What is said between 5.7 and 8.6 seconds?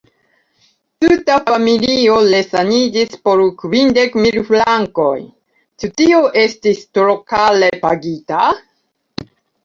ĉu tio estis tro kare pagita?